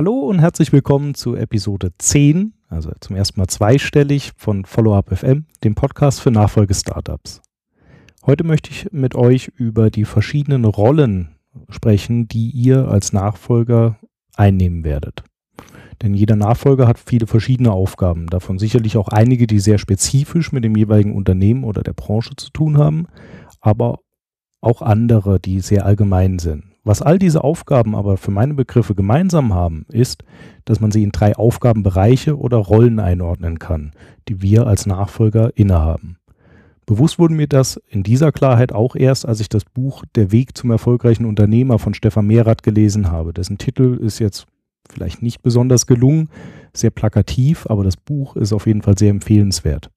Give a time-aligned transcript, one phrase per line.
[0.00, 5.44] Hallo und herzlich willkommen zu Episode 10, also zum ersten Mal zweistellig von Follow-up FM,
[5.62, 7.42] dem Podcast für Nachfolge-Startups.
[8.24, 11.36] Heute möchte ich mit euch über die verschiedenen Rollen
[11.68, 13.98] sprechen, die ihr als Nachfolger
[14.36, 15.22] einnehmen werdet.
[16.00, 20.64] Denn jeder Nachfolger hat viele verschiedene Aufgaben, davon sicherlich auch einige, die sehr spezifisch mit
[20.64, 23.06] dem jeweiligen Unternehmen oder der Branche zu tun haben,
[23.60, 23.98] aber
[24.62, 26.69] auch andere, die sehr allgemein sind.
[26.82, 30.24] Was all diese Aufgaben aber für meine Begriffe gemeinsam haben, ist,
[30.64, 33.92] dass man sie in drei Aufgabenbereiche oder Rollen einordnen kann,
[34.28, 36.16] die wir als Nachfolger innehaben.
[36.86, 40.56] Bewusst wurde mir das in dieser Klarheit auch erst, als ich das Buch Der Weg
[40.56, 43.32] zum erfolgreichen Unternehmer von Stefan Mehrath gelesen habe.
[43.32, 44.46] Dessen Titel ist jetzt
[44.88, 46.30] vielleicht nicht besonders gelungen,
[46.74, 49.90] sehr plakativ, aber das Buch ist auf jeden Fall sehr empfehlenswert.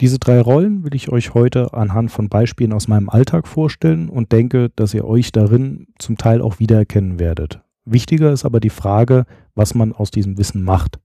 [0.00, 4.32] Diese drei Rollen will ich euch heute anhand von Beispielen aus meinem Alltag vorstellen und
[4.32, 7.60] denke, dass ihr euch darin zum Teil auch wiedererkennen werdet.
[7.84, 10.98] Wichtiger ist aber die Frage, was man aus diesem Wissen macht.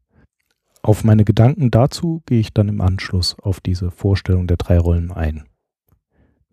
[0.81, 5.11] Auf meine Gedanken dazu gehe ich dann im Anschluss auf diese Vorstellung der drei Rollen
[5.11, 5.43] ein.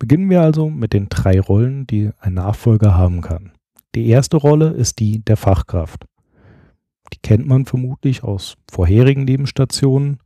[0.00, 3.52] Beginnen wir also mit den drei Rollen, die ein Nachfolger haben kann.
[3.94, 6.06] Die erste Rolle ist die der Fachkraft.
[7.12, 10.18] Die kennt man vermutlich aus vorherigen Lebensstationen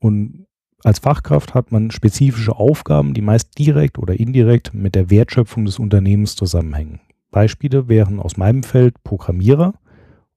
[0.00, 0.46] und
[0.84, 5.78] als Fachkraft hat man spezifische Aufgaben, die meist direkt oder indirekt mit der Wertschöpfung des
[5.78, 7.00] Unternehmens zusammenhängen.
[7.30, 9.74] Beispiele wären aus meinem Feld Programmierer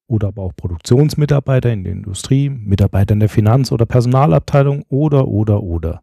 [0.07, 5.63] oder aber auch Produktionsmitarbeiter in der Industrie, Mitarbeiter in der Finanz- oder Personalabteilung oder oder
[5.63, 6.01] oder.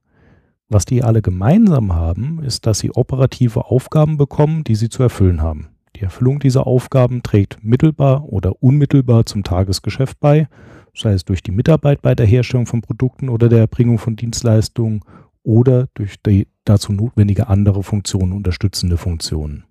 [0.68, 5.40] Was die alle gemeinsam haben, ist, dass sie operative Aufgaben bekommen, die sie zu erfüllen
[5.40, 5.68] haben.
[5.96, 10.48] Die Erfüllung dieser Aufgaben trägt mittelbar oder unmittelbar zum Tagesgeschäft bei
[10.94, 15.00] sei es durch die Mitarbeit bei der Herstellung von Produkten oder der Erbringung von Dienstleistungen
[15.42, 19.64] oder durch die dazu notwendige andere Funktionen, unterstützende Funktionen.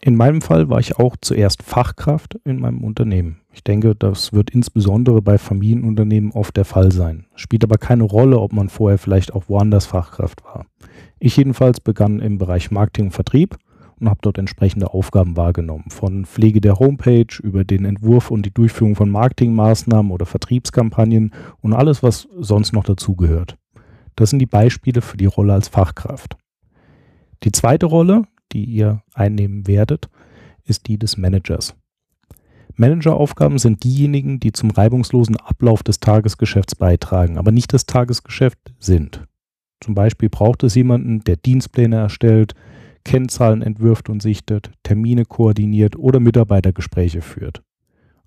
[0.00, 3.40] In meinem Fall war ich auch zuerst Fachkraft in meinem Unternehmen.
[3.52, 7.26] Ich denke, das wird insbesondere bei Familienunternehmen oft der Fall sein.
[7.34, 10.66] Spielt aber keine Rolle, ob man vorher vielleicht auch woanders Fachkraft war.
[11.18, 13.56] Ich jedenfalls begann im Bereich Marketing und Vertrieb
[14.00, 15.90] und habe dort entsprechende Aufgaben wahrgenommen.
[15.90, 21.72] Von Pflege der Homepage über den Entwurf und die Durchführung von Marketingmaßnahmen oder Vertriebskampagnen und
[21.72, 23.56] alles, was sonst noch dazugehört.
[24.16, 26.36] Das sind die Beispiele für die Rolle als Fachkraft.
[27.44, 28.22] Die zweite Rolle,
[28.52, 30.08] die ihr einnehmen werdet,
[30.64, 31.74] ist die des Managers.
[32.74, 39.24] Manageraufgaben sind diejenigen, die zum reibungslosen Ablauf des Tagesgeschäfts beitragen, aber nicht das Tagesgeschäft sind.
[39.80, 42.54] Zum Beispiel braucht es jemanden, der Dienstpläne erstellt,
[43.08, 47.62] Kennzahlen entwirft und sichtet, Termine koordiniert oder Mitarbeitergespräche führt.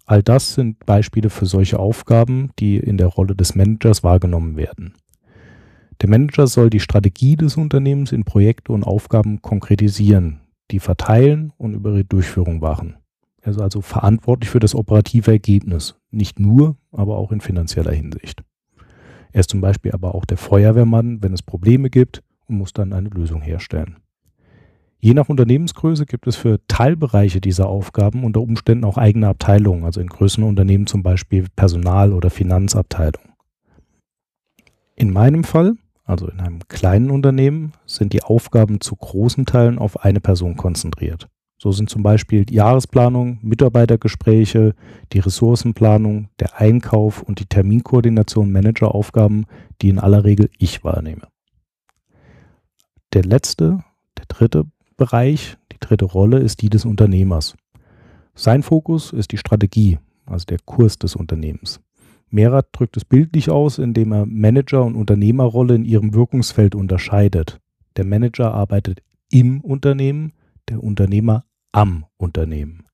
[0.07, 4.95] All das sind Beispiele für solche Aufgaben, die in der Rolle des Managers wahrgenommen werden.
[6.01, 10.39] Der Manager soll die Strategie des Unternehmens in Projekte und Aufgaben konkretisieren,
[10.71, 12.97] die verteilen und über ihre Durchführung wachen.
[13.39, 18.43] Er ist also verantwortlich für das operative Ergebnis, nicht nur, aber auch in finanzieller Hinsicht.
[19.31, 22.93] Er ist zum Beispiel aber auch der Feuerwehrmann, wenn es Probleme gibt und muss dann
[22.93, 23.97] eine Lösung herstellen.
[25.03, 29.99] Je nach Unternehmensgröße gibt es für Teilbereiche dieser Aufgaben unter Umständen auch eigene Abteilungen, also
[29.99, 33.23] in größeren Unternehmen zum Beispiel Personal- oder Finanzabteilung.
[34.95, 35.73] In meinem Fall,
[36.03, 41.27] also in einem kleinen Unternehmen, sind die Aufgaben zu großen Teilen auf eine Person konzentriert.
[41.57, 44.75] So sind zum Beispiel die Jahresplanung, Mitarbeitergespräche,
[45.13, 49.47] die Ressourcenplanung, der Einkauf und die Terminkoordination Manageraufgaben,
[49.81, 51.27] die in aller Regel ich wahrnehme.
[53.13, 53.83] Der letzte,
[54.19, 54.65] der dritte
[55.01, 57.55] Bereich, die dritte Rolle, ist die des Unternehmers.
[58.35, 59.97] Sein Fokus ist die Strategie,
[60.27, 61.81] also der Kurs des Unternehmens.
[62.29, 67.59] Mehrath drückt es bildlich aus, indem er Manager- und Unternehmerrolle in ihrem Wirkungsfeld unterscheidet.
[67.95, 69.01] Der Manager arbeitet
[69.31, 70.33] im Unternehmen,
[70.69, 72.85] der Unternehmer am Unternehmen.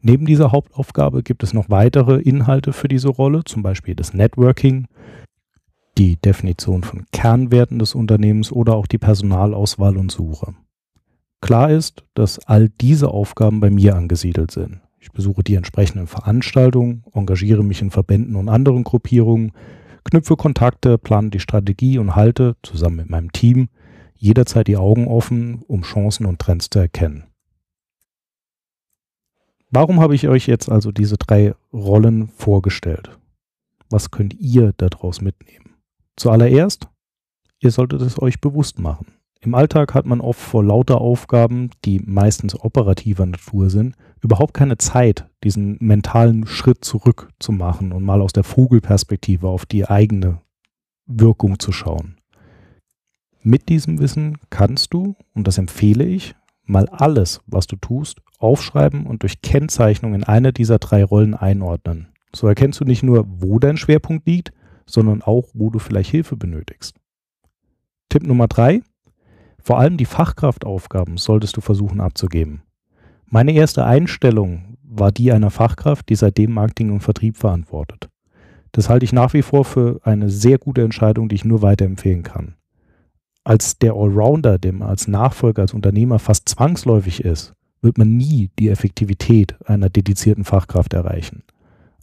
[0.00, 4.86] Neben dieser Hauptaufgabe gibt es noch weitere Inhalte für diese Rolle, zum Beispiel das Networking,
[5.98, 10.54] die Definition von Kernwerten des Unternehmens oder auch die Personalauswahl und Suche.
[11.42, 14.80] Klar ist, dass all diese Aufgaben bei mir angesiedelt sind.
[15.00, 19.50] Ich besuche die entsprechenden Veranstaltungen, engagiere mich in Verbänden und anderen Gruppierungen,
[20.04, 23.68] knüpfe Kontakte, plane die Strategie und halte, zusammen mit meinem Team,
[24.14, 27.24] jederzeit die Augen offen, um Chancen und Trends zu erkennen.
[29.68, 33.18] Warum habe ich euch jetzt also diese drei Rollen vorgestellt?
[33.90, 35.74] Was könnt ihr daraus mitnehmen?
[36.14, 36.86] Zuallererst,
[37.58, 39.06] ihr solltet es euch bewusst machen.
[39.44, 44.78] Im Alltag hat man oft vor lauter Aufgaben, die meistens operativer Natur sind, überhaupt keine
[44.78, 50.40] Zeit, diesen mentalen Schritt zurück zu machen und mal aus der Vogelperspektive auf die eigene
[51.06, 52.18] Wirkung zu schauen.
[53.42, 59.06] Mit diesem Wissen kannst du, und das empfehle ich, mal alles, was du tust, aufschreiben
[59.06, 62.06] und durch Kennzeichnung in eine dieser drei Rollen einordnen.
[62.32, 64.52] So erkennst du nicht nur, wo dein Schwerpunkt liegt,
[64.86, 66.94] sondern auch, wo du vielleicht Hilfe benötigst.
[68.08, 68.82] Tipp Nummer drei.
[69.62, 72.62] Vor allem die Fachkraftaufgaben solltest du versuchen abzugeben.
[73.26, 78.10] Meine erste Einstellung war die einer Fachkraft, die seitdem Marketing und Vertrieb verantwortet.
[78.72, 82.22] Das halte ich nach wie vor für eine sehr gute Entscheidung, die ich nur weiterempfehlen
[82.22, 82.56] kann.
[83.44, 88.68] Als der Allrounder, dem als Nachfolger, als Unternehmer fast zwangsläufig ist, wird man nie die
[88.68, 91.42] Effektivität einer dedizierten Fachkraft erreichen.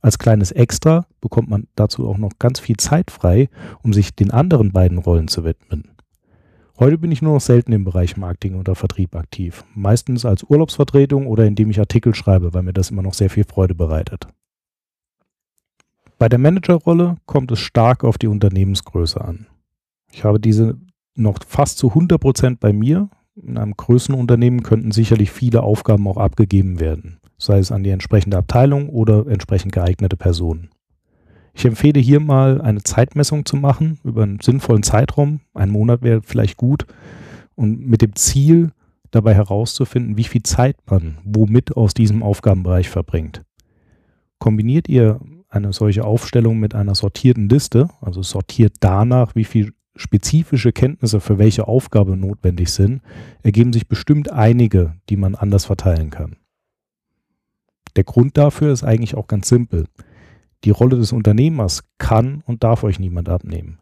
[0.02, 3.50] Als kleines Extra bekommt man dazu auch noch ganz viel Zeit frei,
[3.84, 5.90] um sich den anderen beiden Rollen zu widmen.
[6.80, 9.66] Heute bin ich nur noch selten im Bereich Marketing oder Vertrieb aktiv.
[9.76, 13.44] Meistens als Urlaubsvertretung oder indem ich Artikel schreibe, weil mir das immer noch sehr viel
[13.44, 14.28] Freude bereitet.
[16.18, 19.48] Bei der Managerrolle kommt es stark auf die Unternehmensgröße an.
[20.12, 20.78] Ich habe diese
[21.16, 23.10] noch fast zu 100 Prozent bei mir.
[23.36, 27.90] In einem größeren Unternehmen könnten sicherlich viele Aufgaben auch abgegeben werden sei es an die
[27.90, 30.70] entsprechende Abteilung oder entsprechend geeignete Personen.
[31.60, 35.42] Ich empfehle hier mal eine Zeitmessung zu machen über einen sinnvollen Zeitraum.
[35.54, 36.86] Ein Monat wäre vielleicht gut
[37.56, 38.72] und mit dem Ziel
[39.12, 43.44] dabei herauszufinden, wie viel Zeit man womit aus diesem Aufgabenbereich verbringt.
[44.38, 45.20] Kombiniert ihr
[45.50, 51.40] eine solche Aufstellung mit einer sortierten Liste, also sortiert danach, wie viel spezifische Kenntnisse für
[51.40, 53.02] welche Aufgabe notwendig sind,
[53.44, 56.38] ergeben sich bestimmt einige, die man anders verteilen kann.
[57.98, 59.88] Der Grund dafür ist eigentlich auch ganz simpel.
[60.64, 63.80] Die Rolle des Unternehmers kann und darf euch niemand abnehmen.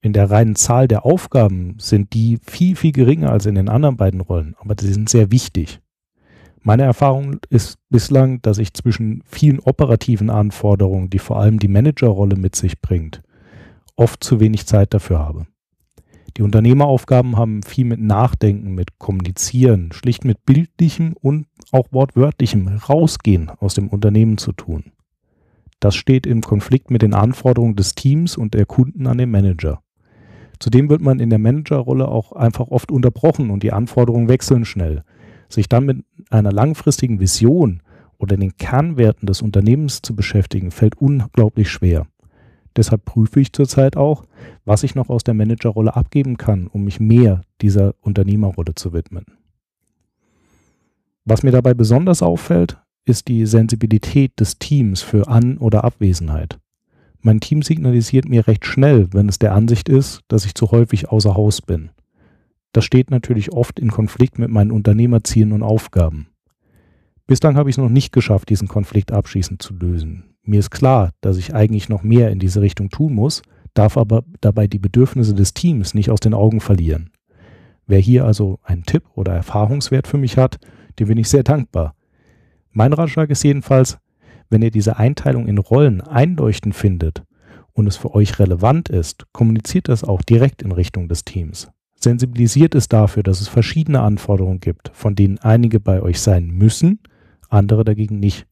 [0.00, 3.96] In der reinen Zahl der Aufgaben sind die viel, viel geringer als in den anderen
[3.96, 5.80] beiden Rollen, aber sie sind sehr wichtig.
[6.60, 12.36] Meine Erfahrung ist bislang, dass ich zwischen vielen operativen Anforderungen, die vor allem die Managerrolle
[12.36, 13.22] mit sich bringt,
[13.96, 15.46] oft zu wenig Zeit dafür habe.
[16.36, 23.50] Die Unternehmeraufgaben haben viel mit Nachdenken, mit Kommunizieren, schlicht mit bildlichem und auch wortwörtlichem Rausgehen
[23.50, 24.92] aus dem Unternehmen zu tun.
[25.80, 29.80] Das steht im Konflikt mit den Anforderungen des Teams und der Kunden an den Manager.
[30.58, 35.04] Zudem wird man in der Managerrolle auch einfach oft unterbrochen und die Anforderungen wechseln schnell.
[35.48, 37.82] Sich dann mit einer langfristigen Vision
[38.18, 42.06] oder den Kernwerten des Unternehmens zu beschäftigen, fällt unglaublich schwer.
[42.76, 44.24] Deshalb prüfe ich zurzeit auch,
[44.64, 49.26] was ich noch aus der Managerrolle abgeben kann, um mich mehr dieser Unternehmerrolle zu widmen.
[51.24, 52.78] Was mir dabei besonders auffällt,
[53.08, 56.58] ist die Sensibilität des Teams für An- oder Abwesenheit.
[57.20, 61.08] Mein Team signalisiert mir recht schnell, wenn es der Ansicht ist, dass ich zu häufig
[61.08, 61.90] außer Haus bin.
[62.72, 66.28] Das steht natürlich oft in Konflikt mit meinen Unternehmerzielen und Aufgaben.
[67.26, 70.34] Bislang habe ich es noch nicht geschafft, diesen Konflikt abschließend zu lösen.
[70.42, 73.42] Mir ist klar, dass ich eigentlich noch mehr in diese Richtung tun muss,
[73.74, 77.10] darf aber dabei die Bedürfnisse des Teams nicht aus den Augen verlieren.
[77.86, 80.58] Wer hier also einen Tipp oder Erfahrungswert für mich hat,
[80.98, 81.94] dem bin ich sehr dankbar.
[82.70, 83.98] Mein Ratschlag ist jedenfalls,
[84.50, 87.22] wenn ihr diese Einteilung in Rollen einleuchtend findet
[87.72, 91.70] und es für euch relevant ist, kommuniziert das auch direkt in Richtung des Teams.
[91.96, 97.00] Sensibilisiert es dafür, dass es verschiedene Anforderungen gibt, von denen einige bei euch sein müssen,
[97.48, 98.46] andere dagegen nicht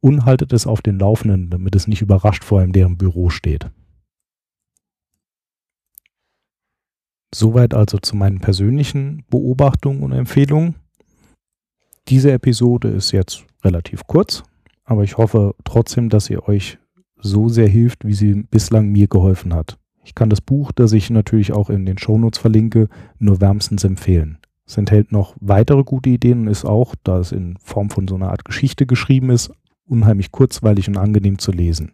[0.00, 3.70] und haltet es auf den Laufenden, damit es nicht überrascht vor in deren Büro steht.
[7.34, 10.76] Soweit also zu meinen persönlichen Beobachtungen und Empfehlungen.
[12.08, 14.42] Diese Episode ist jetzt relativ kurz,
[14.84, 16.78] aber ich hoffe trotzdem, dass sie euch
[17.20, 19.78] so sehr hilft, wie sie bislang mir geholfen hat.
[20.04, 22.88] Ich kann das Buch, das ich natürlich auch in den Shownotes verlinke,
[23.18, 24.38] nur wärmstens empfehlen.
[24.64, 28.14] Es enthält noch weitere gute Ideen und ist auch, da es in Form von so
[28.14, 29.50] einer Art Geschichte geschrieben ist,
[29.84, 31.92] unheimlich kurzweilig und angenehm zu lesen.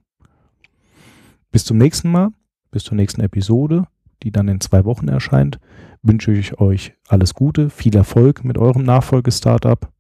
[1.50, 2.28] Bis zum nächsten Mal,
[2.71, 3.88] bis zur nächsten Episode,
[4.23, 5.59] die dann in zwei Wochen erscheint,
[6.02, 9.92] wünsche ich euch alles Gute, viel Erfolg mit eurem Nachfolgestartup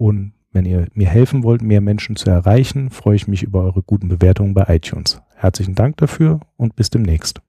[0.00, 3.82] und wenn ihr mir helfen wollt, mehr Menschen zu erreichen, freue ich mich über eure
[3.82, 5.20] guten Bewertungen bei iTunes.
[5.36, 7.42] Herzlichen Dank dafür und bis demnächst.